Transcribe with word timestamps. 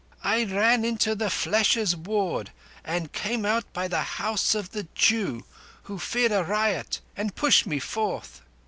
I 0.23 0.45
ran 0.45 0.83
into 0.83 1.13
the 1.13 1.29
Fleshers' 1.29 1.95
Ward 1.95 2.49
and 2.83 3.13
came 3.13 3.45
out 3.45 3.71
by 3.71 3.87
the 3.87 4.01
House 4.01 4.55
of 4.55 4.71
the 4.71 4.87
Jew, 4.95 5.45
who 5.83 5.99
feared 5.99 6.31
a 6.31 6.43
riot 6.43 7.01
and 7.15 7.35
pushed 7.35 7.67
me 7.67 7.77
forth. 7.77 8.41